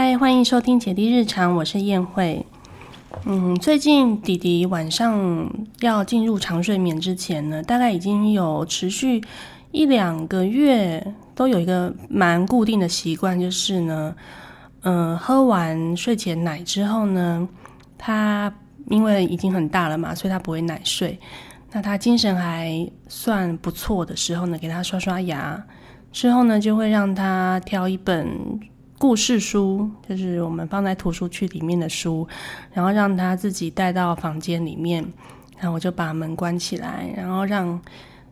[0.00, 2.46] 嗨，欢迎收听姐弟日常，我是燕慧。
[3.24, 9.20] 嗯，最近弟弟晚上要进入长睡眠之前呢，大概已经有持续
[9.72, 14.14] 一两个月，都有一个蛮固定的习惯，就是呢，
[14.82, 17.48] 嗯，喝完睡前奶之后呢，
[17.98, 18.54] 他
[18.90, 21.18] 因为已经很大了嘛，所以他不会奶睡。
[21.72, 25.60] 那他精神还算不错的时候呢，给他刷刷牙
[26.12, 28.60] 之后呢，就会让他挑一本。
[28.98, 32.26] 故事书就是我们放在图书区里面的书，
[32.72, 35.04] 然后让他自己带到房间里面，
[35.56, 37.80] 然后我就把门关起来，然后让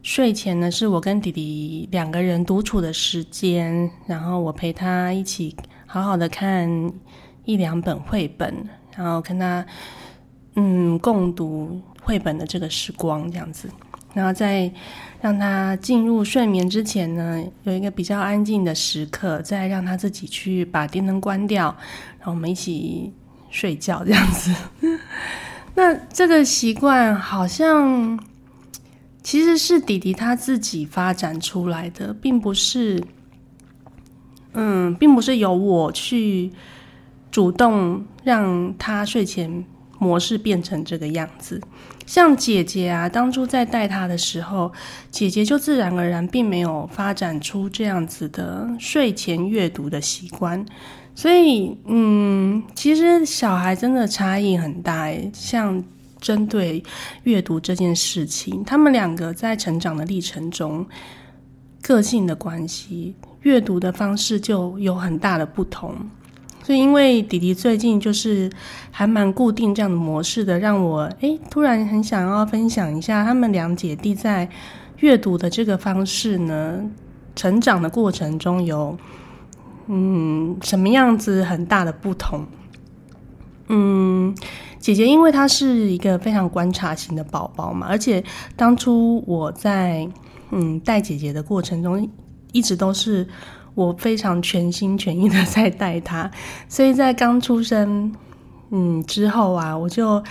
[0.02, 5.54] 睡前呢是我跟弟弟两个人独处的时间，然后我陪他一起
[5.86, 6.68] 好好的看
[7.44, 9.64] 一两本绘本，然后跟他
[10.56, 13.70] 嗯共读绘本的这个时光这样子。
[14.14, 14.72] 然后在
[15.26, 21.64] 让他进入睡眠之前呢，有一个比较安静的时刻，再让他自己去把电灯关掉，
[22.20, 23.12] 然后我们一起
[23.50, 24.54] 睡觉这样子。
[25.74, 28.16] 那这个习惯好像
[29.20, 33.02] 其实是弟弟他自己发展出来的，并不是，
[34.52, 36.52] 嗯，并不是由我去
[37.32, 39.64] 主动让他睡前
[39.98, 41.60] 模式变成这个样子。
[42.06, 44.72] 像姐姐啊，当初在带他的时候，
[45.10, 50.64] 姐姐就自然而然并没有发展出这样子的睡前阅读的习惯，
[51.14, 55.28] 所以，嗯，其实小孩真的差异很大诶。
[55.34, 55.82] 像
[56.20, 56.82] 针对
[57.24, 60.86] 阅读这件事情，他们两个在成长的历程中，
[61.82, 65.94] 个性的关系，阅读的方式就有很大的不同。
[66.66, 68.50] 所以，因为弟弟最近就是
[68.90, 74.48] 还蛮固定这样的模式的，让我诶突然很想要分享一下他们两姐弟在
[74.98, 76.80] 阅读的这个方式呢，
[77.36, 78.98] 成长的过程中有
[79.86, 82.44] 嗯什么样子很大的不同。
[83.68, 84.34] 嗯，
[84.80, 88.24] 姐姐因为她是一个非常观察型的宝宝嘛，而且
[88.56, 90.04] 当初我在
[90.50, 92.10] 嗯带姐姐的过程中，
[92.50, 93.24] 一直都是。
[93.76, 96.28] 我非常全心全意的 在带他，
[96.68, 98.12] 所以在刚出生
[98.70, 100.24] 嗯之后啊，我就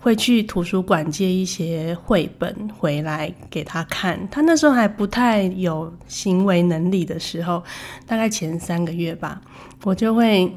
[0.00, 4.26] 会去图书馆借一些绘本回来给他看。
[4.30, 7.62] 他那时候还不太有行为能力的时候，
[8.06, 9.42] 大概前三个月吧，
[9.84, 10.50] 我就会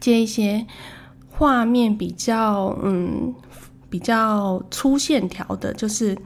[0.00, 0.66] 借一些
[1.30, 3.32] 画面比较嗯
[3.88, 6.18] 比较粗线条的，就是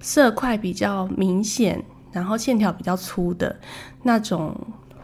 [0.00, 1.82] 色块比较明显。
[2.12, 3.54] 然后线条比较粗的
[4.02, 4.54] 那种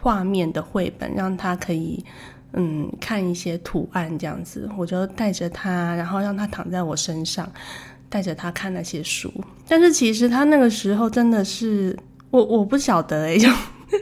[0.01, 2.03] 画面的绘本，让他可以
[2.53, 7.51] 嗯看一些图案这样子，我就带着他，然后让他躺在我身上，
[8.07, 9.31] 带着他看那些书。
[9.67, 11.97] 但是其实他那个时候真的是
[12.31, 13.49] 我我不晓得哎，就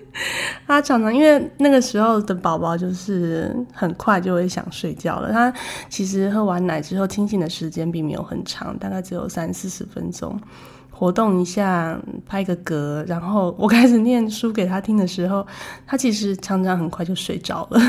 [0.67, 5.31] 他常常因为那个时候的宝宝就是很快就会想睡觉了。
[5.31, 5.51] 他
[5.89, 10.39] 其实喝完奶之后清醒的时间并没有很长，大概只有三四十分钟。
[10.99, 15.45] 活动一下，拍个嗝，然后 我开始念书给他听的时候，
[15.85, 17.79] 他其实常常很快就睡着了。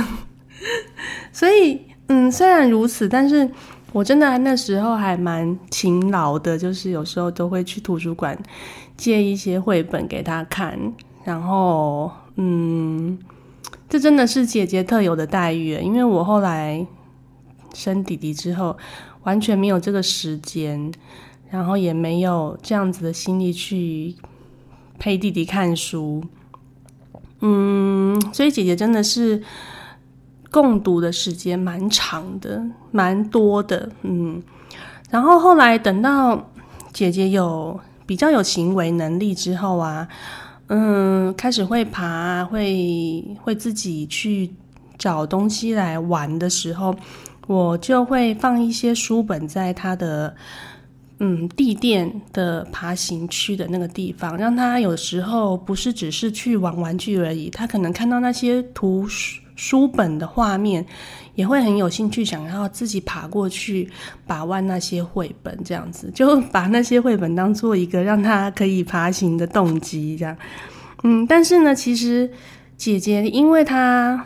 [1.33, 3.51] 所以，嗯，虽然如此，但是
[3.93, 8.39] 我真的那时候还蛮勤劳的，就是有时候都会去图书馆
[8.95, 10.79] 借一些绘本给他看。
[11.25, 13.19] 然后，嗯，
[13.89, 16.87] 这真的是姐姐特有的待遇，因为我后来
[17.73, 18.77] 生弟弟之后，
[19.23, 20.93] 完全没有这个时间。
[21.51, 24.15] 然后也没有这样子的心力去
[24.99, 26.23] 陪弟弟看书，
[27.41, 29.43] 嗯，所以姐姐真的是
[30.51, 34.43] 共读的时间蛮长的，蛮多的，嗯。
[35.09, 36.51] 然后后来等到
[36.93, 40.07] 姐姐有比较有行为能力之后啊，
[40.67, 44.51] 嗯，开始会爬，会会自己去
[44.99, 46.95] 找东西来玩的时候，
[47.47, 50.37] 我就会放一些书本在他的。
[51.21, 60.87] 嗯，地垫的爬行区的那个地方，让他有时候不是只是去玩玩具而已，他可能看到那些图书书本的画面，
[61.35, 63.91] 也会很有兴趣，想要自己爬过去
[64.29, 70.37] 把玩那些绘本，这样子就把那些绘本当做一个让他可以爬行的动机，这样。
[71.03, 72.31] 嗯，但是呢，其实
[72.77, 74.25] 姐姐因为她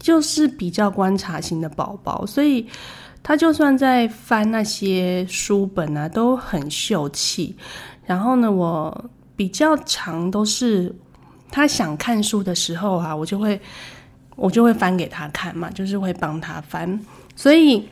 [0.00, 2.66] 就是比较观察型的宝宝，所以。
[3.22, 7.56] 他就算在翻那些书本啊，都很秀气。
[8.04, 10.94] 然后呢，我比较常都是
[11.50, 13.60] 他想看书的时候啊，我就会
[14.34, 16.98] 我就会翻给他看嘛，就是会帮他翻。
[17.36, 17.88] 所以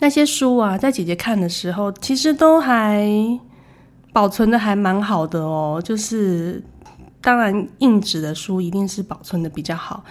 [0.00, 3.08] 那些书啊，在姐姐看的时候，其实都还
[4.12, 5.80] 保存的还蛮好的哦。
[5.82, 6.62] 就是
[7.20, 10.04] 当然硬纸的书一定是保存的比较好。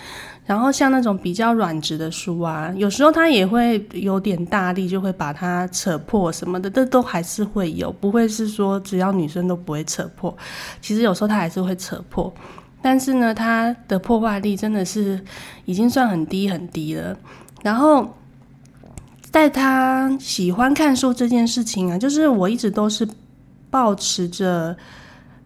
[0.46, 10.36] 然后像那种比较软质的书啊，有时候他也会有点大力，就会把它扯破什么的，这都还是会有，不会是说只要女生都不会扯破。
[10.82, 12.34] 其实有时候他还是会扯破，
[12.82, 15.18] 但是呢，它的破坏力真的是
[15.64, 17.18] 已经算很低很低了。
[17.62, 18.14] 然后
[19.32, 23.08] 在他喜欢看书这件事情啊，就是我一直都是
[23.70, 24.76] 保持着。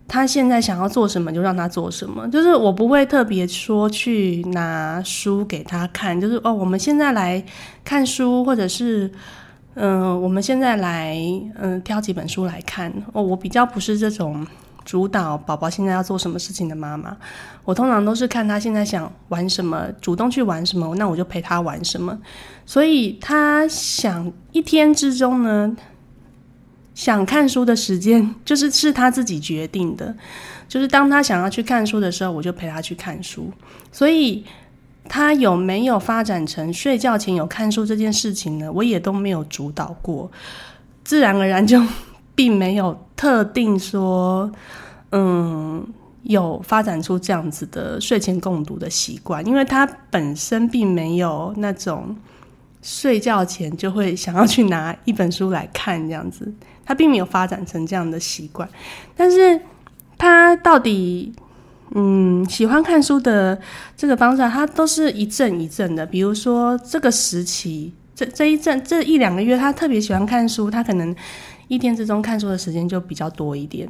[0.07, 7.43] 他现在想要做什么就让他做什么，就是我不会特别说去拿书给他看，就是哦，我们现在来
[7.83, 9.11] 看书，或者是
[9.75, 11.17] 嗯，我们现在来
[11.59, 12.91] 嗯挑几本书来看。
[13.11, 14.47] 哦，我比较不是这种
[14.85, 17.15] 主导宝宝现在要做什么事情的妈妈，
[17.65, 22.17] 我通常都是看他现在想玩什么，主动去玩什么，那我就陪他玩什么。
[22.65, 25.75] 所以他想一天之中呢。
[26.97, 30.11] 想看书的时间 就是是他自己决定的，
[30.67, 33.51] 就是当他想要去看书的时候，我就陪他去看书。
[33.91, 34.43] 所以
[35.07, 38.71] 他有没有发展成睡觉前有看书这件事情呢？
[38.71, 40.31] 我也都没有主导过，
[41.03, 41.79] 自然而然就
[42.33, 44.51] 并没有特定说，
[45.11, 45.85] 嗯，
[46.23, 52.17] 有发展出这样子的睡前共读的习惯，因为他本身并没有那种。
[52.89, 56.49] 睡觉前就会想要去拿一本书来看，这样子，
[56.85, 58.67] 他并没有发展成这样的习惯。
[59.13, 59.59] 但是，
[60.17, 61.33] 他到底
[61.95, 63.59] 嗯喜欢看书的
[63.97, 66.05] 这个方向，他都是一阵一阵的。
[66.05, 71.13] 比如说，这个时期，这这一阵这一两个月，他特别喜欢看书，他可能
[71.67, 73.85] 一天之中看书的时间就比较多一点。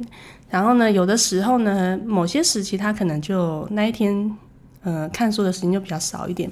[0.50, 4.36] 然后呢，有的时候呢，某些时期他可能就那一天。
[4.84, 6.50] 呃，看书的时间就比较少一点。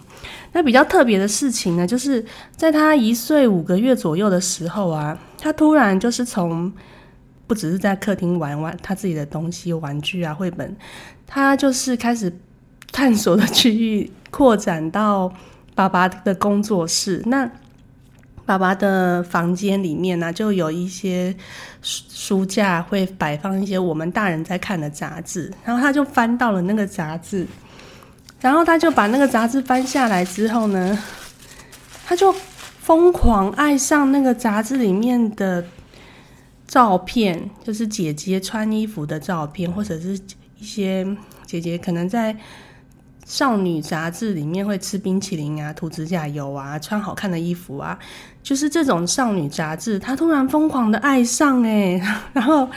[0.53, 2.25] 那比较特别的事情呢，就是
[2.57, 6.73] 在他一岁五个月左右的时候啊，他突然就是从
[7.47, 10.77] 不只是在客厅玩玩他自己的东西、玩具啊、绘本，
[11.27, 12.37] 他就是开始
[12.91, 15.33] 探索的区域扩展到
[15.77, 17.23] 爸爸的工作室。
[17.27, 17.49] 那
[18.45, 21.35] 爸爸的房间里面呢，就有一些
[21.81, 27.47] 书书架会摆放一些我们大人在看的杂志，然后他就翻到了那个杂志。
[28.47, 30.97] 然后他就把那个杂志翻下来之后呢，
[32.07, 32.33] 他就
[32.81, 35.65] 疯狂爱上那个杂志里面的
[36.65, 40.17] 照片，就是姐姐穿衣服的照片，或者是
[40.61, 41.05] 一些
[41.45, 42.37] 姐姐可能在
[43.25, 47.99] 少女杂志里面会吃冰淇淋啊、涂指甲油啊、穿好看的衣服啊，
[48.45, 52.01] 就是这种少女杂志，他突然疯狂的爱上哎，
[52.33, 52.71] 然后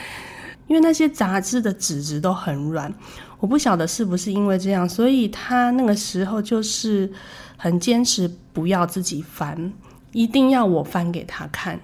[0.66, 2.92] 因为那些杂志的纸质都很软。
[3.40, 7.10] 我不晓得是不是因为这样，所以他那个时候就是
[7.56, 9.72] 很坚持不要自己翻，
[10.12, 11.80] 一定要我翻给他看。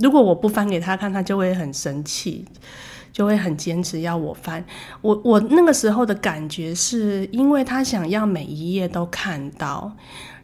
[0.00, 2.44] 如果我不翻给他看，他就会很生气，
[3.12, 4.64] 就会很坚持要我翻。
[5.02, 9.92] 我我那个时候的感觉是因为他想要每一页都看到，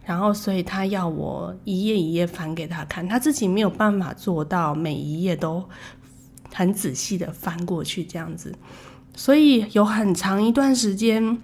[0.05, 5.65] 然后所以他要我一页一页翻给他看，他自己没有办法做到每一页都
[6.53, 8.53] 很仔细的翻过去这样子。
[9.21, 11.37] 所以有很长一段时间，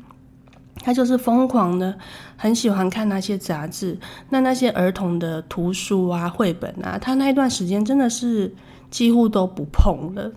[0.76, 1.94] 他就是疯狂的，
[2.34, 3.98] 很喜欢看那些杂志。
[4.30, 8.50] 那那些儿童的图书啊、绘本啊，他那一段时间真的是
[8.90, 10.32] 几乎都不碰了。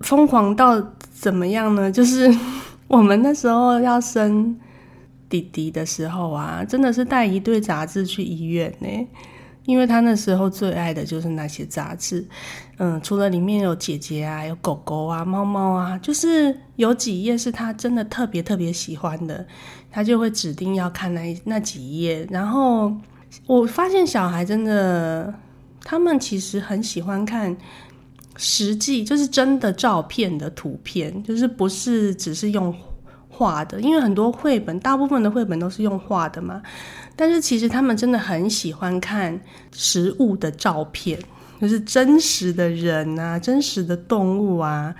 [0.00, 0.78] 疯狂到
[1.10, 1.90] 怎么样呢？
[1.90, 2.30] 就是
[2.88, 4.54] 我们那时候要生
[5.30, 8.88] 弟弟的时候啊，真的是带一堆杂志去医院呢。
[9.66, 12.24] 因为他那时候最爱的就是那些杂志，
[12.78, 19.44] 嗯，除了里面有姐姐啊、有狗狗啊、猫猫啊，就是有几页是他真的特别特别喜欢的，
[19.90, 22.26] 他就会指定要看那那几页。
[22.30, 22.92] 然后
[23.46, 25.34] 我发现小孩真的，
[25.82, 27.54] 他们其实很喜欢看
[28.36, 32.72] 实际，就是真的照片的图片，就是不是只是用
[33.28, 36.62] 画的，因为很多绘本，大部分的绘本都是用画的嘛。
[37.18, 39.40] 但是其实他们真的很喜欢看
[39.72, 41.18] 实物的照片，
[41.58, 44.94] 就是真实的人啊、真实的动物啊、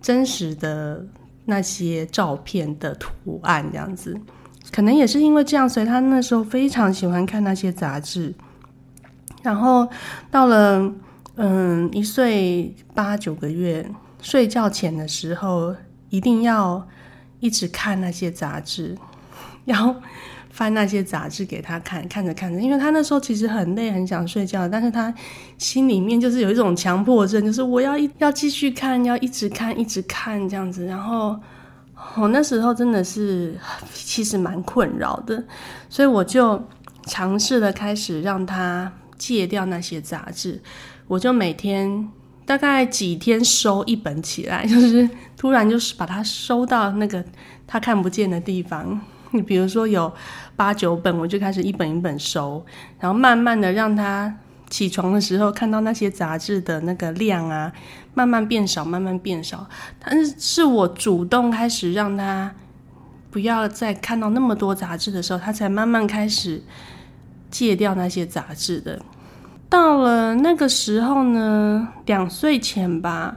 [0.00, 1.04] 真实的
[1.44, 4.16] 那些照片的图案这样子。
[4.70, 8.32] 可能也是因为这样，所以他那时候非常喜欢看那些杂志。
[9.42, 9.88] 然后
[10.30, 10.88] 到了
[11.34, 13.84] 嗯一岁八九个月
[14.22, 15.74] 睡觉前的时候，
[16.10, 16.86] 一定要
[17.40, 18.96] 一直看那些杂志，
[19.64, 19.96] 然后。
[20.50, 25.12] 翻那些杂志给他看，看着看着，因为他那时候其实很累，很想睡觉，但是他
[25.56, 30.84] 心里面就是有一种强迫症，就是我要一要继续看，要一直看，一直看这样子。
[30.86, 31.38] 然后
[32.16, 33.56] 我那时候真的是
[33.92, 35.42] 其实蛮困扰的，
[35.88, 36.60] 所以我就
[37.06, 40.60] 尝试的开始让他戒掉那些杂志，
[41.06, 42.08] 我就每天
[42.44, 47.24] 大概几天收一本起来， 就是突然就是把它收到那个
[47.66, 49.00] 他看不见的地方。
[49.32, 50.12] 你比如说有
[50.56, 52.64] 八九本，我就开始一本一本收，
[52.98, 54.34] 然后慢慢的让他
[54.70, 57.72] 起床的时候看到那些杂志的那个量啊，
[58.14, 59.66] 慢慢变少，慢慢变少。
[59.98, 62.52] 但是是我主动开始让他
[63.30, 66.62] 不要再看到那么多杂志的时候，他才慢慢开始
[67.50, 69.00] 戒掉那些杂志的。
[69.68, 73.36] 到了那个时候呢，两岁前吧，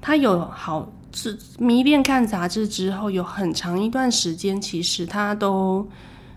[0.00, 0.90] 他有好。
[1.14, 5.86] 是迷恋看杂志之后，有很长一段时间，其实他都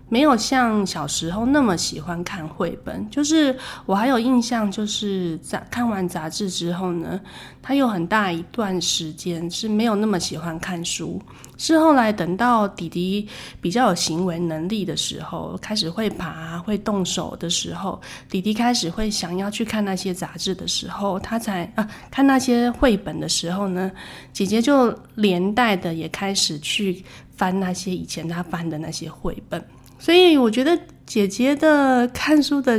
[0.08, 3.08] 没有像小时候那么喜欢看绘本。
[3.10, 7.20] 就是我还有印象，就是在看完杂志之后呢，
[7.60, 11.20] 他有很大一段时间是没有那么喜欢看书。
[11.58, 13.26] 是后来等到弟弟
[13.62, 23.90] 比较有行为能力的时候，开始会爬、会动手的时候，弟弟开始会想要去看那些杂志的时候，他才啊看那些绘本的时候呢，
[24.34, 27.02] 姐姐就连带的也开始去
[27.36, 29.64] 翻那些以前他翻的那些绘本。
[29.98, 32.78] 所以我觉得姐姐的看书的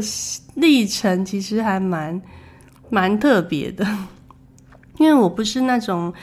[0.56, 2.22] 历程其实还蛮
[2.90, 3.86] 蛮特别的，
[5.00, 6.14] 因为我不是那种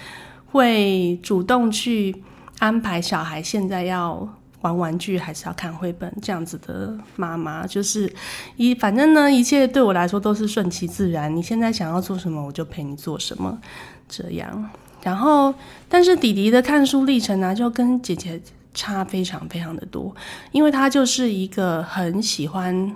[0.47, 2.23] 会主动去。
[2.61, 4.27] 安排小孩现在要
[4.61, 8.11] 玩玩具还是要看绘本这样子的妈妈，就是
[8.57, 11.35] 一反正呢，一切对我来说都是顺其自然。
[11.35, 13.59] 你现在想要做什么，我就陪你做什么，
[14.09, 14.71] 这样。
[15.03, 15.53] 然后，
[15.89, 18.41] 但是弟弟的看书历程呢，就跟姐姐
[18.75, 20.15] 差非常非常的多，
[20.53, 22.95] 因为他就是一个很喜欢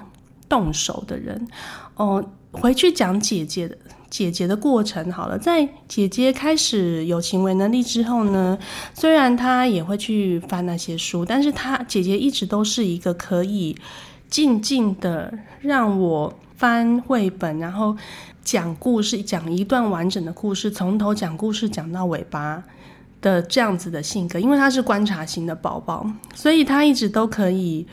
[0.48, 1.48] 动手的人。
[1.94, 3.78] 哦，回去讲姐姐的。
[4.10, 8.58] 姐姐的过程好了，在姐姐开始有行为能力之后呢，
[8.94, 13.76] 虽然她也会去翻那些书，但是她姐姐一直都是一个可以
[14.30, 17.94] 静静的让我翻绘本，然后
[18.42, 22.64] 讲故事，讲一段完整的故事，从头讲故事讲到尾巴
[23.20, 24.38] 的这样子的性格。
[24.38, 27.86] 因为他是观察型的宝宝，所以他一直都可以。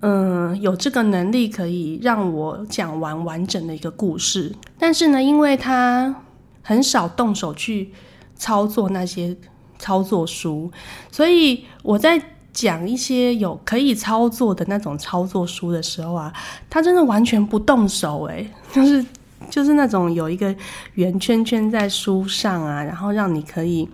[0.00, 6.14] 嗯，有这个能力可以让我讲完完整的一个故事，但是呢，因为他
[6.62, 7.90] 很少动手去
[8.36, 9.34] 操作那些
[9.78, 10.70] 操作书，
[11.10, 16.30] 所以我在讲一些有可以操作的那种操作书的时候啊，
[16.68, 19.04] 他真的完全不动手，诶，就是
[19.48, 20.54] 就是那种有一个
[20.94, 23.88] 圆圈圈在书上啊，然后让你可以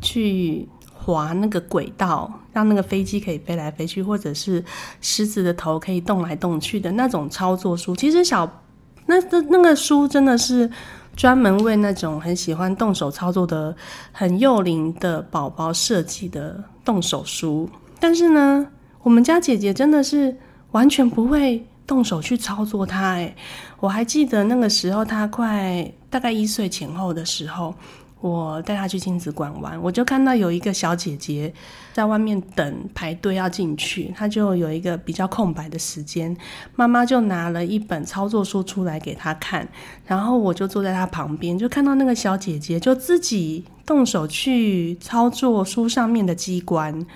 [0.00, 0.68] 去。
[1.00, 4.62] 滑那个轨道，让那个飞机可以飞来飞去，或者是
[5.00, 7.96] 狮子的头可以动来动去的那种操作书。
[7.96, 8.62] 其实小
[9.06, 10.70] 那那那个书真的是
[11.16, 13.74] 专门为那种很喜欢动手操作的
[14.12, 17.66] 很幼龄的宝宝设计的动手书。
[17.98, 18.66] 但是呢，
[19.02, 20.36] 我们家姐姐真的是
[20.72, 23.12] 完全不会动手去操作它。
[23.12, 23.34] 诶，
[23.80, 27.74] 我还记得那个时候，她快大概一岁前后的时候。
[28.20, 31.54] 我带他去亲子馆玩，我就看到有一个小姐姐
[31.92, 36.36] 在外面等排队要进去，她就有一个比较空白的时间，
[36.74, 39.68] 妈妈就拿了一本操作书出来给她看，
[40.04, 47.06] 然后我就坐在她旁边，就看到那个小姐姐就自己动手去操作书上面的机关，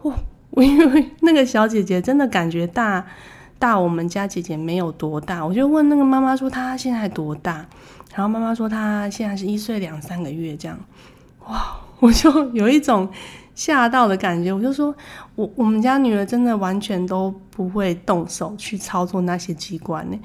[0.00, 0.14] 哦，
[0.50, 3.06] 我因为那个小姐姐真的感觉大
[3.58, 7.66] 大我们家姐姐没有多大，我就问那个妈妈说她现在多大？
[8.16, 10.78] 然后妈妈说她现在是一岁两三个月这样，
[11.46, 11.76] 哇！
[11.98, 13.08] 我就有一种
[13.54, 14.52] 吓到的感觉。
[14.52, 14.94] 我就说，
[15.34, 20.18] 我我们家女儿真的完全都不会动手去操作那些机关呢。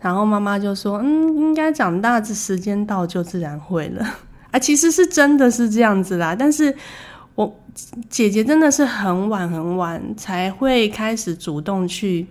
[0.00, 4.06] 然后妈妈就说，嗯，应该长大这时间到就自然会了
[4.52, 4.58] 啊。
[4.58, 6.34] 其实是真的是这样子啦。
[6.34, 6.74] 但是
[7.34, 7.54] 我
[8.08, 12.26] 姐姐真的是很晚很晚才会开始主动去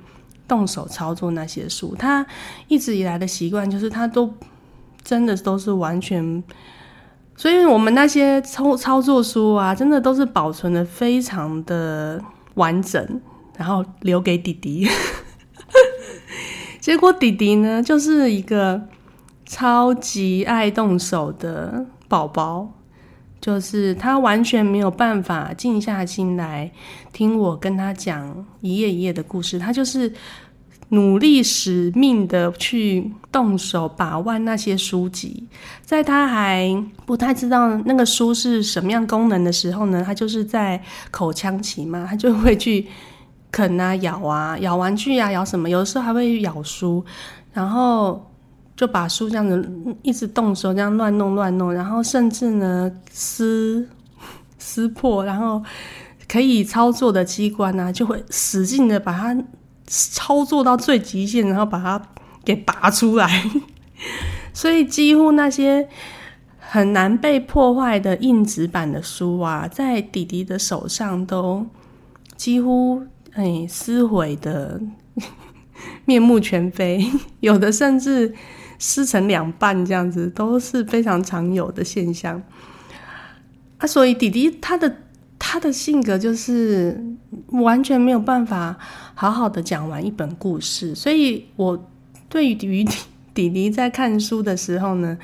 [0.47, 1.95] 动手操作那些书。
[1.95, 2.25] 她
[2.67, 4.33] 一直以来的习惯就是她都。
[5.07, 6.43] 真的都是完全，
[7.37, 12.21] 所以我们那些操操作书啊，真的都是保存的非常的
[12.55, 13.21] 完整，
[13.57, 14.85] 然后留给弟弟。
[16.81, 18.81] 结果弟弟呢，就是一个
[19.45, 22.69] 超级爱动手的宝宝，
[23.39, 26.69] 就是他完全没有办法静下心来
[27.13, 30.11] 听我跟他讲一页一页的故事，他就是。
[30.89, 35.46] 努力使命的去动手把玩那些书籍，
[35.84, 36.74] 在他还
[37.06, 42.88] 不太知道那个书是什么样功能的时候呢，他就是在口腔期嘛，他就会去
[43.51, 47.03] 啃啊、咬啊、咬玩具啊、咬什么，有的时候还会咬书，
[47.51, 48.25] 然后
[48.77, 49.70] 就把书这样子
[50.03, 53.86] 一直动手这样乱弄乱弄，然后甚至呢撕
[54.58, 55.62] 撕破，然后
[56.29, 59.38] 可以操作的机关呢，就会使劲的把它。
[59.88, 62.01] 操作到最极限，然后把它
[62.44, 63.44] 给拔出来，
[64.53, 65.88] 所以几乎那些
[66.60, 71.65] 很难被破坏的硬纸板的书啊，在弟弟的手上都
[72.36, 73.03] 几乎
[73.34, 74.82] 哎撕毁的
[76.06, 78.34] 面目全非， 有的甚至
[78.77, 82.44] 撕成两半，这样子都是非常常有的现象。
[83.77, 84.98] 啊，所以弟弟他的
[85.39, 87.15] 他的性格就是
[87.48, 88.75] 完全没有办法
[89.13, 91.88] 好好的讲完一本故事，所以我
[92.29, 92.84] 对于
[93.34, 95.17] 弟弟在看书的时候呢。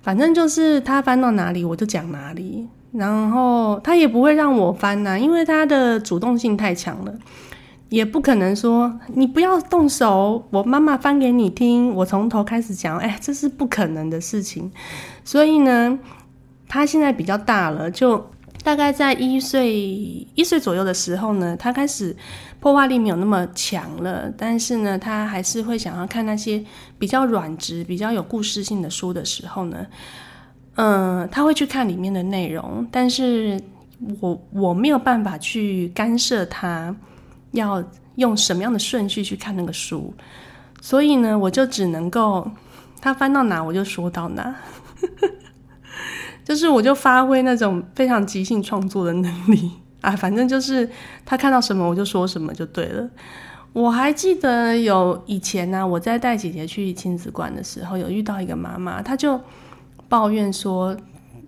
[0.00, 7.12] 反正就是他翻到哪里我就讲哪里，然后他也不会让我翻呐，因为他的主动性太强了，
[7.90, 14.72] 也不可能说你不要动手，我妈妈翻给你听，我从头开始讲，哎，这是不可能的事情。
[15.24, 15.98] 所以呢，
[16.66, 18.30] 他现在比较大了，就
[18.62, 19.74] 大概在一岁
[20.34, 22.16] 一岁左右的时候呢，他开始。
[22.60, 26.60] 破坏力没有那么强了，但是呢，他还是会想要看那些
[26.98, 29.86] 比较软质、比较有故事性的书的时候呢，
[30.74, 33.62] 嗯，他会去看里面的内容，但是
[34.20, 36.92] 我我没有办法去干涉他
[37.52, 37.80] 要
[38.16, 40.12] 用什么样的顺序去看那个书，
[40.80, 42.50] 所以呢，我就只能够
[43.00, 44.52] 他翻到哪我就说到哪，
[46.48, 49.70] 就是我就发挥那种非常即兴创作的能力。
[50.00, 50.88] 啊，反正就是
[51.26, 53.06] 他看到什么我就说什么就对了。
[53.72, 59.38] 我还记得有以前呢，我在带姐姐去亲子馆的时候，有遇到一个妈妈，她就
[60.08, 60.96] 抱怨说，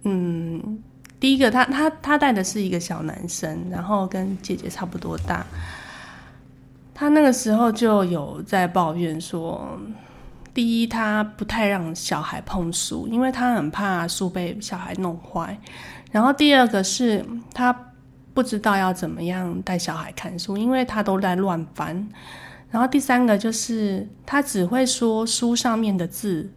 [0.02, 0.78] 嗯，
[1.18, 5.46] 第一个，她她她带的是一个小男生，然后跟姐姐差不多大，
[6.92, 9.78] 她那个时候就有在抱怨说，
[10.54, 15.58] 第一，他不太让小孩碰书，因为他很怕书被小孩弄坏，
[16.10, 17.86] 然后第二个是他。
[18.32, 22.08] 不知道要怎么样带小孩看书，因为他都在乱翻。
[22.70, 26.48] 然后第三个就是他只会说书上面的字，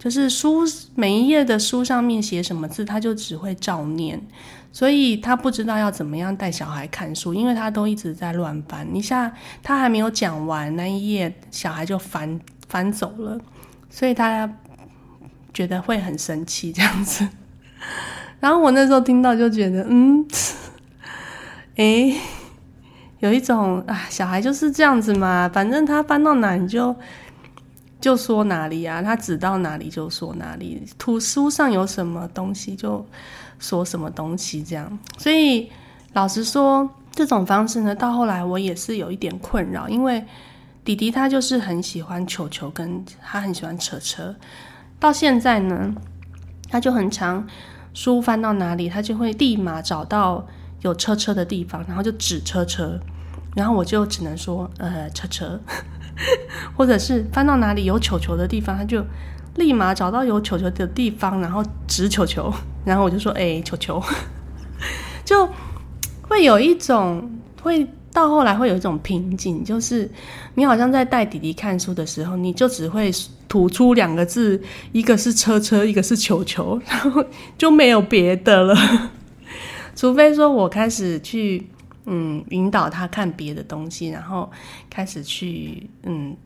[0.00, 0.64] 就是书
[0.96, 4.20] 每一页的书上面写什么字，他就只会照念。
[4.72, 8.86] 所以他不知道要怎么样带小孩看书，因为他都一直在乱翻。
[8.92, 9.30] 你像
[9.62, 12.38] 他还没有讲完那一页，小孩就翻
[12.72, 13.38] 翻走了，
[13.90, 14.50] 所以他
[15.52, 17.28] 觉得会很生气这样子。
[18.40, 20.26] 然后我那时候听到就觉得，嗯。
[21.76, 22.14] 哎，
[23.20, 26.96] 有一种啊，小孩就是这样子嘛，反正他翻到哪你就
[28.00, 33.04] 就说哪里啊，他指到哪里就说哪里，图书上有什么东西就
[33.58, 34.98] 说什么东西，这样。
[35.18, 35.70] 所以
[36.14, 40.24] 老实说，这种方式呢，到后来我也是有一点困扰，因为
[40.84, 44.34] 弟弟他就是很喜欢球球，跟他很喜欢车车，
[44.98, 45.94] 到现在呢，
[46.70, 47.46] 他就很常
[47.94, 50.46] 书翻到哪里，他就会立马找到。
[50.82, 52.98] 有车车的地方，然后就指车车，
[53.54, 55.60] 然后我就只能说呃车车，
[56.76, 59.06] 或者是翻到哪里有球球的地方，他就
[59.54, 62.52] 立马找到有球球的地方，然后指球球，
[62.84, 64.02] 然后我就说哎球球，
[65.24, 65.48] 就
[66.22, 67.30] 会有一种
[67.62, 70.08] 会到后来会有一种瓶颈，就是
[70.54, 73.10] 你好像在带弟弟看书的时候，你就只会
[73.48, 74.60] 吐出两个字，
[74.92, 77.24] 一个是车车，一个是球球， 然后
[77.56, 78.76] 就没有别的了。
[79.96, 81.66] 除非说我开始去
[82.06, 84.50] 嗯引导他看别的东西，然后
[84.90, 86.36] 开始去嗯，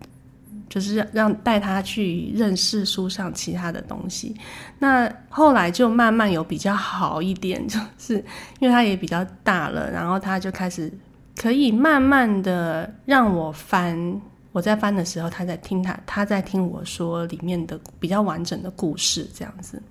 [0.69, 4.35] 就是让带他去认识书上其他的东西。
[4.79, 8.15] 那后来就慢慢有比较好一点， 就是
[8.59, 10.93] 因为他也比较大了，然后他就开始
[11.37, 14.21] 可以慢慢的让我翻。
[14.53, 19.83] 我在翻的时候，他在听他他在听我说里面的比较完整的故事，这样子。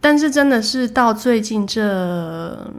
[0.00, 2.72] 但是真的是到最近这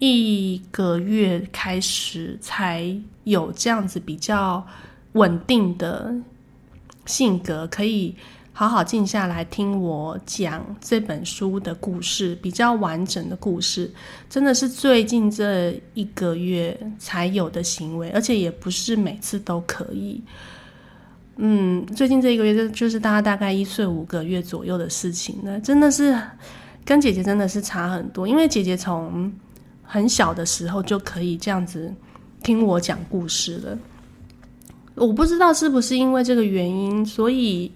[0.00, 4.66] 一个月开始，才有这样子比较
[5.12, 6.12] 稳定的
[7.06, 8.14] 性格，可以
[8.56, 13.92] 好好静下来听我讲这本书的故事，比较完整的故事，
[14.30, 20.22] 真的是最近这一个月才有的行为，而且也不是每次都可以。
[21.34, 26.16] 嗯，最近这一个月就就是大家大概一岁五个月左右的事情呢，真的是
[26.84, 28.28] 跟姐姐真的是差很多。
[28.28, 29.32] 因为姐姐从
[29.82, 31.92] 很小的时候就可以这样子
[32.44, 33.76] 听我讲故事了。
[34.94, 37.72] 我不知道是不是因为这个原因，所以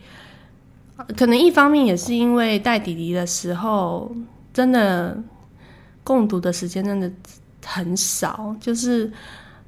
[1.17, 4.15] 可能一方面也是因为带弟弟的时候，
[4.53, 5.17] 真的
[6.05, 7.11] 共读的时间真的
[7.65, 9.11] 很少，就是。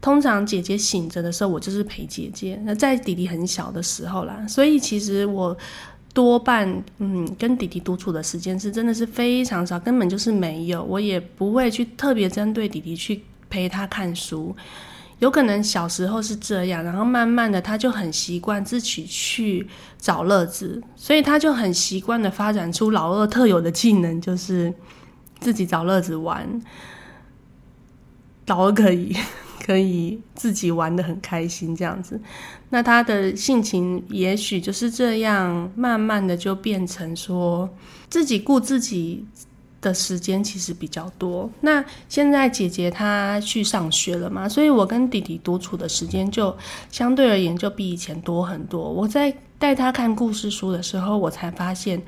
[0.02, 2.58] 通常姐姐醒着的时候，我就是陪姐姐。
[2.64, 5.54] 那在弟弟很小的时候啦，所以其实我
[6.14, 6.66] 多半
[7.00, 10.82] 嗯跟弟弟独处的时间是真的是非常少，根本就是没有。
[10.82, 14.56] 我也不会去特别针对弟弟去陪他看书，
[15.20, 19.66] 有可能小时候是这样，然后慢慢的他就很习惯自己去
[19.98, 24.72] 找乐子，所以他就很习惯的发展出老二特有的技能，就是
[25.38, 26.60] 自己找乐子玩。
[28.46, 29.14] 老二可以
[29.64, 32.20] 可以自己玩的很开心这样子，
[32.70, 37.68] 那他的性情也许就是这样，慢慢的就变成说
[38.08, 39.24] 自己顾自己。
[39.80, 41.50] 的时间其实比较多。
[41.60, 46.54] 那现在姐姐她去上学了嘛，所以我跟弟弟独处的时间就
[46.90, 48.90] 相对而言就比以前多很多。
[48.90, 52.02] 我在带他看故事书的时候，我才发现，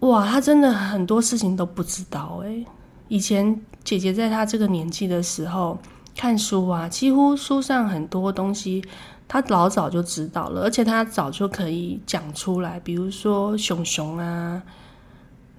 [0.00, 2.64] 哇，他真的很多事情都不知道诶，
[3.08, 5.78] 以前姐姐在他这个年纪的时候
[6.16, 8.84] 看书啊，几乎书上很多东西
[9.28, 14.60] 他老早就知道了，而且他早就可以讲出来，比如说熊熊啊。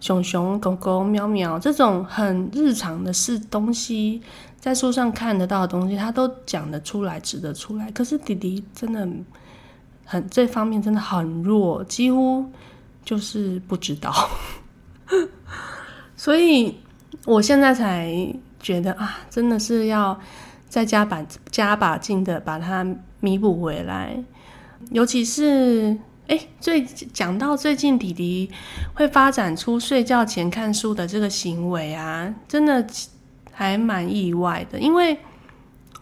[0.02, 4.20] 熊熊、狗狗、喵喵这种很日常的事东西，
[4.60, 7.90] 在书上看得到的东西，他都讲得出来、指得出来。
[7.92, 9.08] 可是弟弟真的
[10.04, 12.44] 很这方面真的很弱，几乎
[13.06, 14.12] 就是不知道。
[16.18, 16.76] 所以
[17.26, 18.12] 我现在才
[18.60, 20.20] 觉得啊，真的是要
[20.68, 22.84] 再加把加把劲的把它
[23.20, 24.24] 弥补回来，
[24.90, 25.96] 尤其是。
[26.32, 28.50] 哎，最讲到最近弟弟
[28.94, 32.88] 会发展出睡觉前看书的这个行为啊，真的
[33.52, 34.80] 还蛮意外的。
[34.80, 35.18] 因为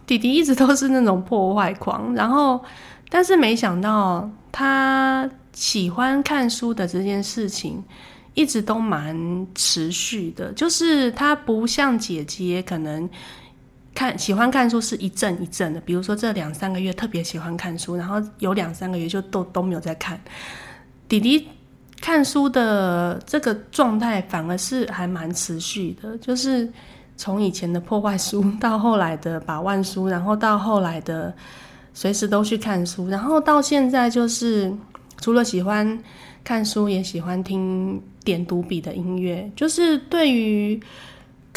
[0.06, 2.64] 弟弟一直都是那种破坏狂，然后
[3.08, 7.82] 但是没想到他喜欢看书的这件事情
[8.34, 13.10] 一直都蛮持续的，就是他不像姐姐可能。
[13.92, 20.18] 看喜欢看书是一阵一阵的，比如说这两三个月特别喜欢看书，然后有两三个月就都都没有在看。
[21.08, 21.46] 弟弟
[22.00, 26.66] 看书的这个状态反而是还蛮持续的，就是
[27.16, 31.34] 从以前的破坏书到后来的把万书，然后到后来的
[31.92, 34.72] 随时都去看书，然后到现在就是
[35.20, 35.98] 除了喜欢
[36.44, 40.80] 看书，也喜欢听点读笔的音乐，就是对于。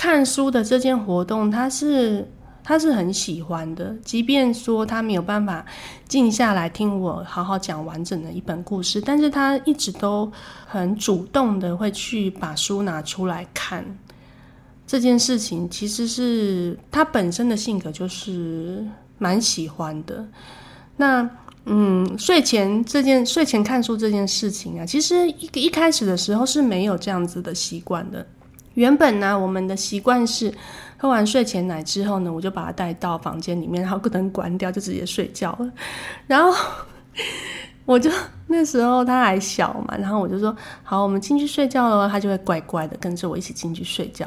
[0.03, 2.29] 看书的这件活动，他是
[2.61, 3.95] 他是很喜欢的。
[4.03, 5.65] 即便说他没有办法
[6.09, 10.29] 静下来听我好好讲完整的一本故事，但是他一直都
[10.67, 13.97] 很主动的会去把书拿出来看。
[14.85, 18.85] 这件事情其实是他本身的性格就是
[19.17, 20.27] 蛮喜欢的。
[20.97, 21.29] 那
[21.63, 28.27] 嗯，睡前这件睡前看书这件事情啊，其实一一开始的时候是没有这样子的习惯的。
[28.73, 30.53] 原本呢，我们的习惯是
[30.97, 35.69] 喝完睡前奶之后呢，我就把他带到房间里面，然后不能关掉，就直接睡觉了。
[36.27, 36.53] 然后
[37.85, 38.09] 我就
[38.47, 44.25] 那时候他还小嘛，然后我就说好，我们进去睡觉了，他就会乖乖的跟着我一起进去睡觉。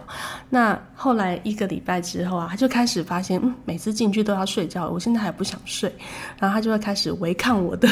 [0.50, 5.90] 那后来一个礼拜之后啊，他就开始发现，嗯，每次进去都要睡觉，我现在还不想睡，
[6.38, 7.88] 然后他就会开始违抗我的。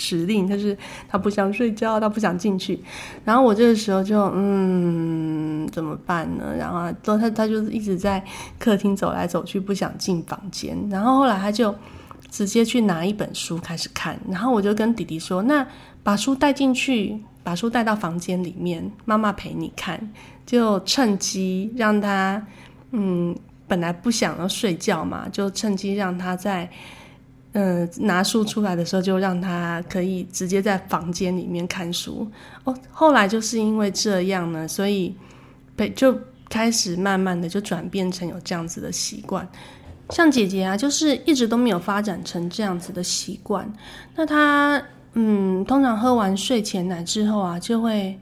[0.00, 2.80] 指令，但是他不想睡觉，他不想进去。
[3.22, 6.56] 然后我这个时候就嗯，怎么办呢？
[6.58, 8.24] 然后他他就是一直在
[8.58, 10.74] 客厅走来走去，不想进房间。
[10.88, 11.74] 然后后来他就
[12.30, 14.18] 直接去拿一本书开始看。
[14.26, 15.66] 然后我就跟弟弟说：“那
[16.02, 20.00] 把书带进去，把书带到房间里面，妈妈陪你看。”
[20.46, 22.42] 就趁机让他
[22.92, 23.36] 嗯，
[23.68, 26.70] 本来不想要睡觉嘛，就趁机让他在。
[27.52, 32.30] 嗯，拿书出来的时候，就让他可以直接在房间里面看书。
[32.62, 35.12] 哦，后来就是因为这样呢，所以
[35.74, 36.16] 被就
[36.48, 39.48] 开始慢慢的就转变成有这样子的习惯。
[40.10, 43.68] 像姐姐啊，就是一直都没有发展成这样子的习惯。
[44.14, 44.80] 那她
[45.14, 48.16] 嗯，通常喝完睡前奶之后啊，就会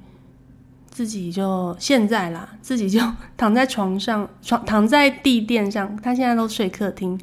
[0.91, 2.99] 自己就现在啦，自己就
[3.37, 5.95] 躺在床上，床躺在地垫上。
[6.03, 7.21] 她现在都睡客厅。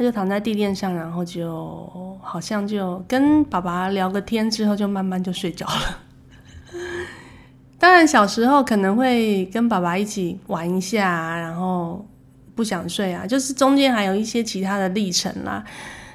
[0.00, 5.98] 他就躺在地垫上，然后就好像就跟爸爸聊个天，之后就慢慢就睡着了。
[7.78, 12.02] 当然，小时候可能会跟爸爸一起玩一下，然后
[12.54, 15.62] 不想睡啊，就是中间还有一些其他的历程啦。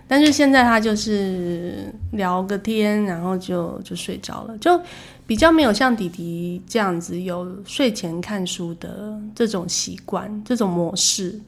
[0.08, 4.82] 但是现在他就是聊个天，然后就就睡着了，就
[5.28, 11.40] 比较没有像弟弟这样子有睡前看书的这种习惯、这种模式。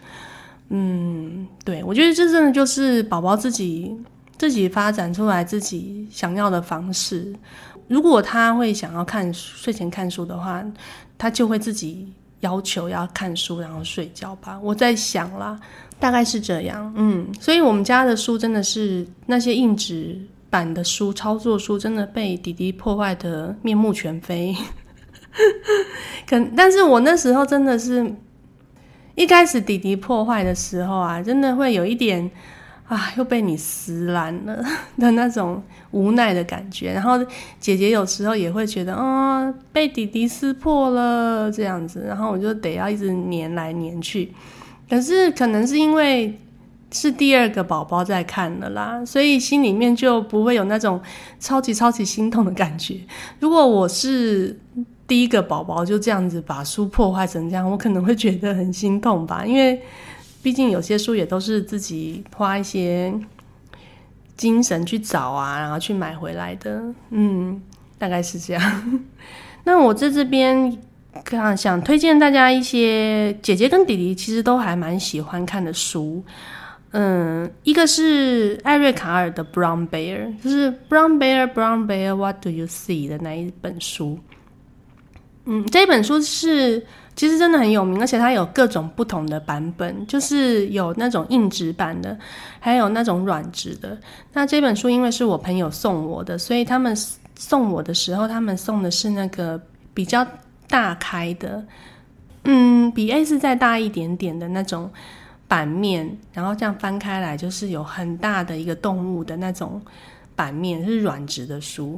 [0.70, 3.96] 嗯，对，我觉得这真的就是宝宝自己
[4.38, 7.34] 自己发展出来自己想要的方式。
[7.88, 10.62] 如果他会想要看睡前看书的话，
[11.18, 14.60] 他就会自己要求要看书，然后睡觉吧。
[14.62, 15.58] 我在想啦，
[16.00, 16.94] 大概是这样。
[16.98, 24.54] 嗯，所以我们家的书真的是那些硬纸版的书、操作书，真的被弟弟破坏的面目全非。
[26.28, 28.14] 可，但是我那时候真的是。
[29.18, 32.30] 一开始弟弟破坏的时候啊，真的会有一点
[32.88, 34.64] 啊，又被你撕烂了
[35.00, 36.94] 的那种无奈的感觉。
[36.94, 37.18] 然后
[37.60, 44.32] 姐姐有时候也会觉得，啊，被弟弟撕破了这样子，然后我就得要一直粘来粘去。
[44.88, 46.40] 可是可能是因为
[46.92, 51.02] 是第二个宝宝在看了啦，所以心里面就不会有那种
[51.40, 53.00] 超级超级心痛的感觉。
[53.40, 54.58] 如果我是
[55.08, 59.82] 第一个宝宝就这样子把书破坏成这样，我可能会觉得很心痛吧，因为
[60.44, 63.14] 毕竟有些书也都是自己花一些
[64.36, 67.62] 精神去找啊，然后去买回来的，嗯，
[67.98, 69.02] 大概是这样。
[69.64, 70.78] 那我在这边
[71.24, 76.24] 看想推荐大家一些姐姐跟弟弟其实都还蛮喜欢看的书，
[76.92, 84.20] 嗯，一个是艾瑞卡尔的《Brown Bear》，就是《Brown Bear Brown Bear What Do You See》的那一本书。
[85.50, 92.16] 嗯，这本书是其实真的很有名，而且它有各种不同的版本，就是有那种硬纸版的，
[92.60, 93.98] 还有那种软纸的。
[94.34, 96.94] 那这本书因为是我朋友送我的，所以他们
[97.36, 99.60] 送我的时候，他们送的是那个
[99.94, 100.28] 比较
[100.68, 101.66] 大开的，
[102.44, 104.92] 嗯，比 A 四再大一点点的那种
[105.48, 109.82] 版面，然后这样翻开来就是有很大的一个动物的那种
[110.36, 111.98] 版面，是软纸的书。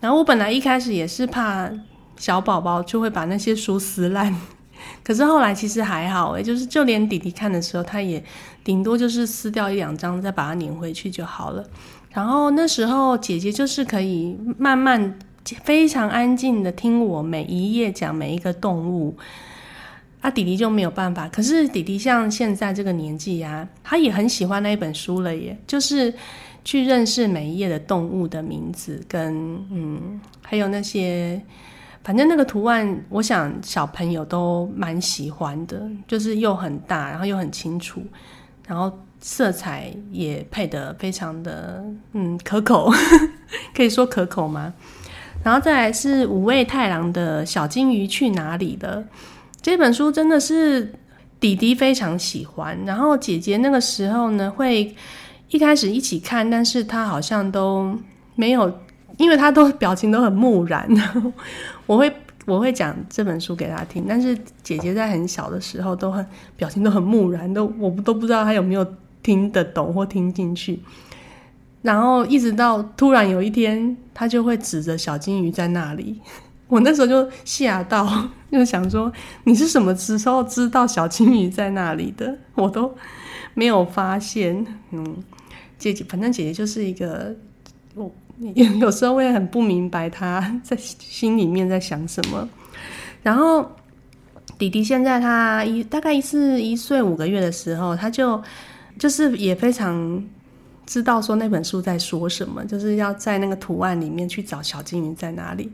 [0.00, 1.70] 然后我本来一开始也是怕。
[2.18, 4.34] 小宝宝就会把那些书撕烂，
[5.04, 8.22] 可是后来其实还好诶，就是就连弟弟看的时候，他也
[8.64, 11.64] 顶多就是撕掉一两张，再把它粘回去就好了。
[12.10, 15.18] 然后那时候姐姐就是可以慢慢
[15.62, 19.16] 非常安静的听我每一页讲每一个动物，
[20.20, 21.28] 啊，弟弟就没有办法。
[21.28, 26.12] 可是弟弟像现在这个年纪呀，他也很喜欢那一本书了，耶，就是
[26.64, 29.32] 去认识每一页的动物的名字，跟
[29.70, 31.40] 嗯，还有那些。
[32.08, 38.02] 反正那个图案，我想小朋友都蛮喜欢的，就是又很大，然后又很清楚，
[38.66, 38.90] 然后
[39.20, 42.90] 色彩也配得非常的嗯可口，
[43.76, 44.72] 可以说可口吗？
[45.44, 49.04] 然后再来是五味太郎的小金鱼去哪里了？
[49.60, 50.90] 这本书真的是
[51.38, 54.96] 弟弟非常喜欢，然后姐姐那个时候呢会
[55.50, 57.94] 一开始一起看，但是他好像都
[58.34, 58.72] 没有。
[59.18, 60.88] 因为他都表情都很木然，
[61.86, 62.10] 我会
[62.46, 66.24] 我会讲这本书给他听，但是姐姐在很小的时候都很
[66.56, 70.80] 表情都很木然，都我都不知道他有没有听得懂或听进去。
[71.82, 76.20] 然后一直到突然有一天，他就会指着小金鱼在那里，
[76.68, 79.12] 我那时候就吓到，就想说
[79.44, 82.38] 你是什么时候知道小金鱼在那里的？
[82.54, 82.94] 我都
[83.54, 84.64] 没有发现。
[84.92, 85.16] 嗯，
[85.76, 87.34] 姐姐，反正姐姐就是一个
[87.94, 88.10] 我。
[88.54, 92.48] 有有时候会很不明白他 在心里面在想什么，
[93.22, 93.68] 然后
[94.58, 98.40] 弟弟现在他一大概是一岁五个月的时候，他就
[98.98, 100.22] 就是也非常
[100.86, 105.70] 知道说那本书在说什么，就是要在那个图案里面去找小金鱼在哪里。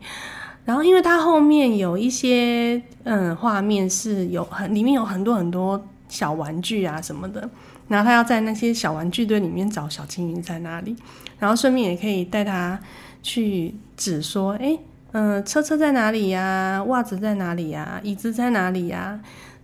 [0.65, 7.47] 然后因为他后面有一些嗯画面是有很里面有很多很多小玩具啊什么的。
[7.87, 10.95] 然后他要在那些小玩具堆里面找小金鱼在哪里，
[11.39, 12.79] 然后顺便也可以带他
[13.21, 14.77] 去指说，哎，
[15.11, 16.83] 嗯，车车在哪里呀？
[16.87, 17.99] 袜子在哪里呀？
[18.03, 19.19] 椅子在哪里呀？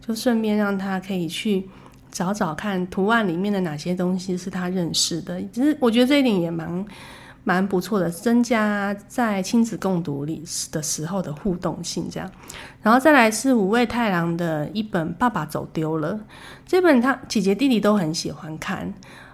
[0.05, 1.67] 就顺便让他可以去
[2.11, 5.41] 找找看图案里面的哪些东西是他认识的。
[5.51, 6.85] 其实我觉得这一点也蛮。
[7.43, 12.29] 蛮不错的，增加在亲子共读里的时候的互动性，这样，
[12.81, 16.13] 然后再来是五味太郎的一本《爸爸走丢了》，
[16.67, 18.93] 这本他姐姐弟弟都很喜欢看。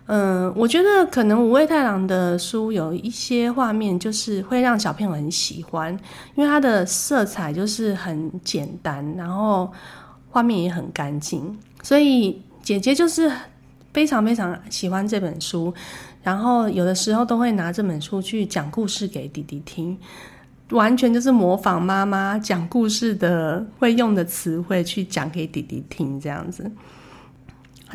[0.10, 5.92] 嗯，我觉得可能五味太郎的书有一些画面就是会让小朋友很喜欢，
[6.36, 9.70] 因为它的色彩就是很简单，然后
[10.30, 13.30] 画面也很干净，所以姐姐就是
[13.94, 15.74] 非常非常喜欢这本书。
[16.24, 19.98] 然后有的时候都会拿这本书去讲故事给弟弟听，
[20.72, 26.70] 完全就是模仿妈妈讲故事的会用的词汇去讲给弟弟听这样子。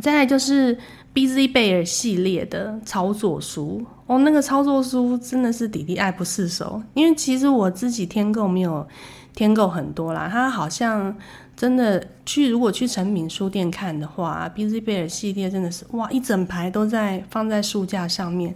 [0.01, 0.75] 再来就是
[1.13, 8.89] Busy Bear 系列的操作书哦，那个操作书真的是弟弟爱不释手，因为其实我自己添购没有
[9.35, 11.15] 添购很多啦，他好像。
[11.55, 18.55] 真的去，如果去成品书店看的话，Busy Bear 系列真的是哇，一整排都在放在书架上面，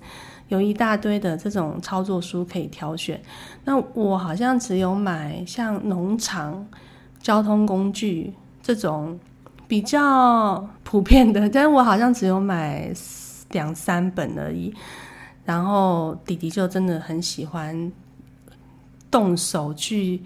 [0.49, 3.21] 有一大堆的这种操作书可以挑选。
[3.65, 6.67] 那我好像只有买像农场、
[7.21, 9.19] 交通工具这种
[9.69, 12.93] 比较普遍的，但是我好像只有买
[13.51, 14.75] 两三本而已。
[15.45, 17.93] 然后弟弟就真的很喜欢
[19.11, 20.21] 动手去。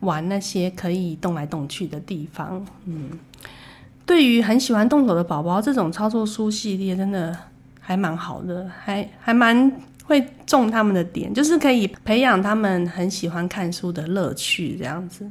[0.00, 3.10] 玩那些可以动来动去的地方，嗯，
[4.06, 7.36] 对于很喜欢动手的宝宝，这种操作书系列真的
[7.78, 9.70] 还蛮好的，还还蛮
[10.04, 15.30] 会中他们的点，就是可以培养他们很喜欢看书的乐趣这样子。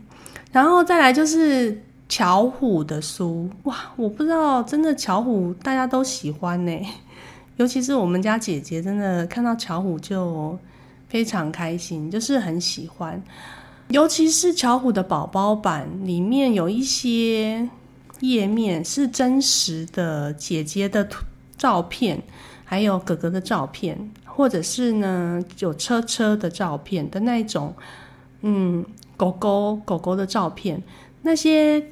[0.51, 6.71] 然后再来就是巧虎的书，哇，我不知道真的巧虎大家都喜欢呢，
[7.57, 10.57] 尤其是我们家姐姐，真的看到巧虎就
[11.07, 13.21] 非常开心，就是很喜欢。
[13.89, 17.67] 尤其是巧虎的宝宝版，里面有一些
[18.19, 21.25] 页面是真实的姐姐的图
[21.57, 22.21] 照片，
[22.63, 27.73] 还有哥哥的照片，或者是呢有车车的照片的那一种，
[28.41, 28.85] 嗯，
[29.17, 30.83] 狗狗狗狗的照片，
[31.23, 31.83] 那些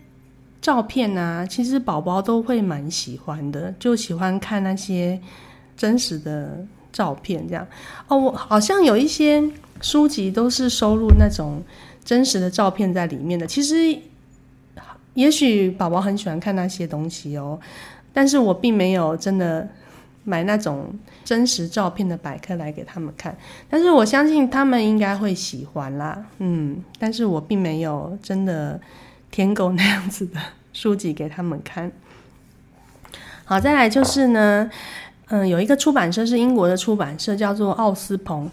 [0.61, 5.19] 照片呢，其实宝宝都会蛮喜欢的，就喜欢看那些
[5.75, 7.65] 真实的照片，这样
[8.07, 9.43] 哦，我好像有一些
[9.81, 11.59] 书籍都是收录那种。
[12.07, 13.75] 真实的照片在里面的，其实
[15.13, 17.59] 也许宝宝很喜欢看那些东西哦，
[18.13, 19.67] 但是我并没有真的
[20.23, 20.87] 买那种
[21.25, 23.35] 真实照片的百科来给他们看，
[23.69, 28.79] 但是我相信他们应该会喜欢啦，嗯，但是我并没有真的
[29.29, 30.39] 舔狗那样子的
[30.71, 31.91] 书籍给他们看。
[33.43, 34.71] 好，再来就是呢，
[35.27, 38.49] 嗯，有一个出版社是英国的出版社，叫做奥斯鹏。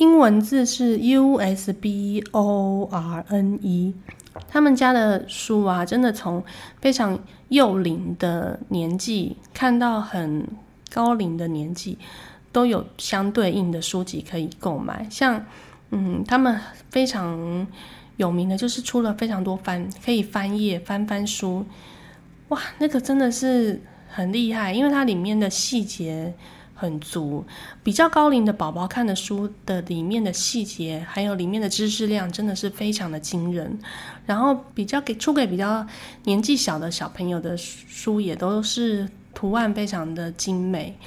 [0.00, 3.94] 英文字是 U S B O R N E，
[4.48, 6.42] 他们家的书啊，真的从
[6.80, 10.48] 非常幼龄的年纪看到很
[10.90, 11.98] 高龄的年纪，
[12.50, 15.06] 都有相对应的书籍可以购买。
[15.10, 15.44] 像，
[15.90, 16.58] 嗯，他们
[16.88, 17.66] 非常
[18.16, 21.66] 有名的就是出了非常多翻可以翻页翻翻书，
[22.48, 26.32] 哇，那个真的是很厉害，因为它里面的细节。
[26.80, 27.44] 很足，
[27.84, 33.78] 比较高龄的宝宝看的书的里面的细节，还有里面的知识量，真的是非常的惊人。
[34.24, 35.86] 然后比较给出给比较
[36.24, 40.98] 年纪小的小朋友的书，也都是图案非常的精美，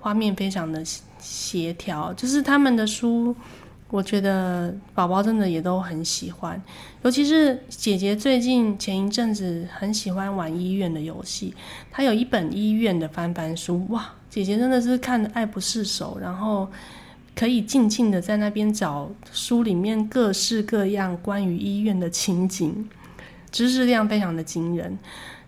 [0.00, 0.82] 画面非常的
[1.18, 3.36] 协调，就是他们的书。
[3.90, 6.62] 我觉得宝宝真的也都很喜欢，
[7.02, 11.54] 尤其是姐姐最近前一阵子很喜欢玩医院的游戏，
[11.90, 14.12] 她有一本医院的翻翻书，哇，
[14.44, 16.68] 姐姐真的是看的爱不释手，然后
[17.34, 22.88] 可以静静的在那边找书里面各式各样关于医院的情景，
[23.50, 24.98] 知识量非常的惊人。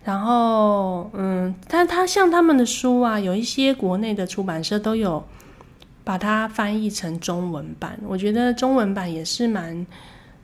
[0.05, 5.25] 然后，嗯，但他像他们的书啊，有一些国内的出版社都有。
[6.03, 9.87] 把它翻译成中文版，我觉得中文版也是蛮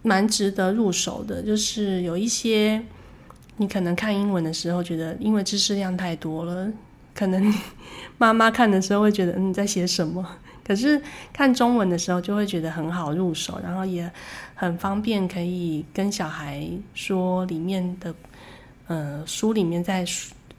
[0.03, 1.43] 蛮值得入手的。
[1.43, 2.81] 就是有一些
[3.57, 6.71] 你可能看英文的时候，觉得因为知识量太多了，
[7.17, 7.55] 可能
[8.19, 10.25] 妈妈看的时候会觉得你在写什么，
[10.67, 11.01] 可是
[11.33, 14.11] 看中文的时候就会觉得很好入手，然后也
[14.55, 18.15] 很方便，可以跟小孩说里面的
[18.89, 20.05] 呃书里面在。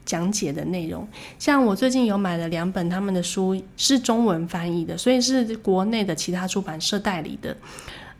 [0.08, 1.06] 讲解的内容，
[1.38, 7.54] 像我最近有买了两本他们的书，是中文翻译的，所以是国内的其他出版社代理的。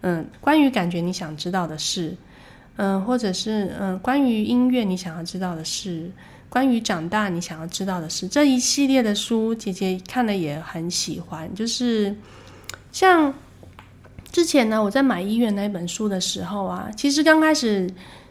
[0.03, 2.15] 嗯，关于感觉你想知道的事，
[2.77, 6.11] 嗯，或者是嗯，关于音乐你想要知道的事，
[6.49, 11.55] 关于长大你想要知道的事，这一系列的书，姐姐看了也很喜欢。
[11.55, 12.17] 就是
[12.93, 13.33] 像
[14.31, 17.89] 之前呢，我在买医院那本书的时候啊，其实刚开始。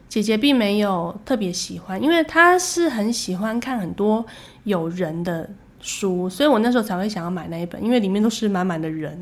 [0.09, 4.25] 姐姐并没有特别喜欢，因为她是很喜欢看很多
[4.63, 5.49] 有人的
[5.81, 9.19] 书，所以我那时候才会想要买那一本，因为里面都是满满的人，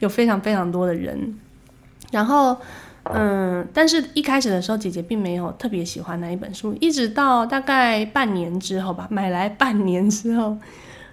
[0.00, 1.38] 有非常非常多的人。
[2.10, 2.60] 然后，
[3.14, 10.56] 嗯，但是一开始的时候，姐姐并没有特别喜欢那一本书，一直到大概半年之后吧，买来半年之后，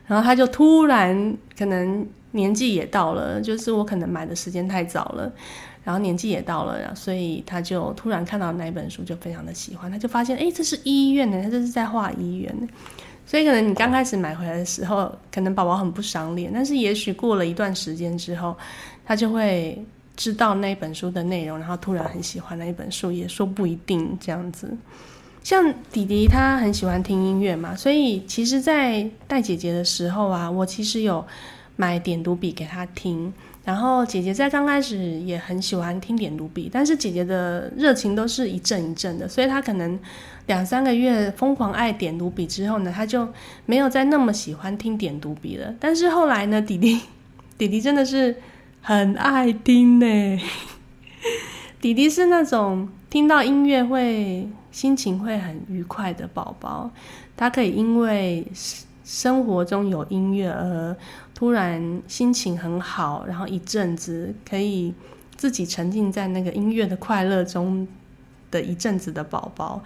[0.07, 5.31] 然后她就突然可能年纪也到了，就是我可能买的时间太早了。
[5.83, 9.91] 然后年纪也到了，所以他就突然看到那一本书，就非常的喜欢。
[9.91, 12.67] 他就发现，哎，这是医院的，他这是在画医院的。
[13.23, 18.57] 所以可能你刚开始买回来的时候，可能宝宝很不赏脸，但是也许过了一段时间之后，
[19.05, 19.79] 他就会
[20.15, 24.75] 知道那本书的内容，然后突然很喜欢那一本书，也说不一定这样子。
[25.43, 31.23] 像弟弟他很喜欢听音乐嘛，所以其实，在带姐姐的时候啊，我其实有
[31.75, 33.31] 买点读笔给他听。
[33.63, 39.99] 然后姐姐在刚开始也很喜欢听点读笔，但是姐姐的热情都是一阵一阵的，所以她可能
[40.45, 43.27] 两三个月疯狂爱点读笔之后呢，她就
[43.65, 45.73] 没有再那么喜欢听点读笔了。
[45.79, 46.99] 但是后来呢，弟弟
[47.57, 48.35] 弟弟真的是
[48.87, 50.39] 很爱听呢，
[51.81, 56.91] 弟弟是那种听到音乐会心情会很愉快的宝宝，
[57.35, 58.45] 他可以因为
[59.03, 60.95] 生活中有音乐而。
[61.33, 64.93] 突然心情很好，然后一阵子可以
[65.35, 67.85] 自己沉浸在那个音乐的快乐中
[68.49, 69.83] 的一阵子的宝宝，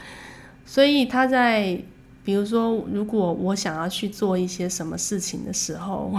[0.64, 1.82] 所以他在
[2.24, 6.14] 比如说，如果我想要去做一些什么事情的时候，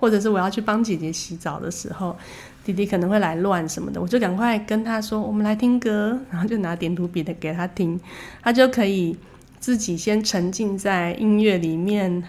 [0.00, 2.16] 或者是我要去帮姐姐洗澡的时候，
[2.64, 8.00] 弟弟可能会来乱什么的，我就赶快跟他说：“我们来听歌。”然后就拿点读笔的给他听，
[8.42, 9.16] 他就可以
[9.60, 12.24] 自己先沉浸在音乐里面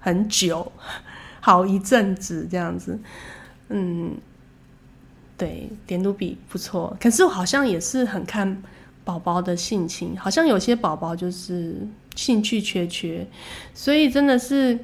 [0.00, 0.70] 很久，
[1.40, 2.98] 好一阵子这样子。
[3.68, 4.16] 嗯，
[5.36, 8.60] 对，点读笔不错，可是好像也是很看。
[9.04, 11.76] 宝宝的性情，好像有些宝宝就是
[12.14, 13.26] 兴趣缺缺，
[13.72, 14.78] 所以真的是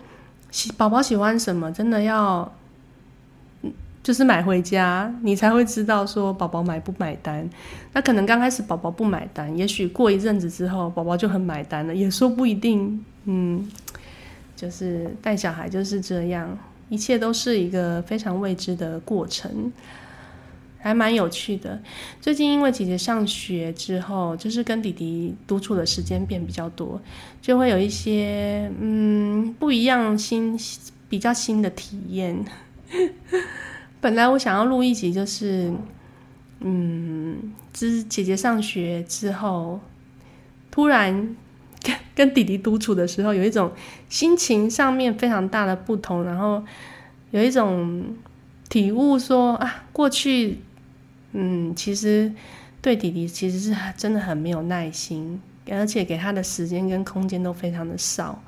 [0.76, 2.50] 宝宝喜欢什么，真的要
[4.02, 7.48] 就是买回家，你才会知道说宝宝买不买单。
[7.92, 13.04] 那可能刚开始宝宝不买单，也许过一阵子之后，宝宝就很买单了，也说不一定。
[13.24, 13.66] 嗯，
[14.54, 16.58] 就是带小孩就是这样，
[16.90, 19.72] 一切都是一个非常未知的过程。
[20.84, 21.80] 还蛮有趣的。
[22.20, 27.00] 最近因为姐姐上学之后，就是跟弟弟独处的时间变比较多，
[27.40, 30.54] 就会有一些嗯不一样新
[31.08, 32.44] 比较新的体验。
[33.98, 35.72] 本来我想要录一集，就是
[36.60, 39.80] 嗯，之姐姐上学之后，
[40.70, 41.34] 突然
[41.82, 43.72] 跟跟弟弟独处的时候，有一种
[44.10, 46.62] 心情上面非常大的不同，然后
[47.30, 48.04] 有一种
[48.68, 50.58] 体悟，说啊，过去。
[51.36, 52.32] 嗯，其实
[52.80, 58.40] 对弟弟其实是真的很没有耐心，而且给他的时间跟空间都非常的少。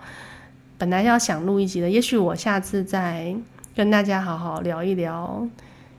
[0.79, 3.35] 本来要想录一集的，也许我下次再
[3.75, 5.47] 跟大家好好聊一聊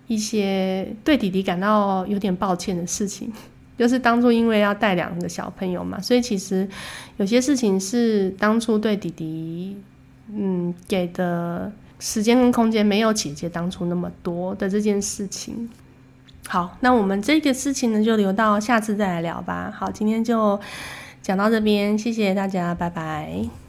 [0.07, 3.31] 一些对弟弟感到有点抱歉的事情。
[3.77, 6.67] 就是当初因为要带两个小朋友嘛，所以其实
[7.17, 9.77] 有些事情是当初对弟弟
[10.33, 15.69] 嗯给的时间跟空间没有姐姐当初那么多的这件事情。
[16.47, 19.73] 好，那我们这个事情呢，就留到下次再来聊吧。
[19.75, 20.59] 好，今天就
[21.21, 23.66] 讲到这边，谢谢大家，拜拜。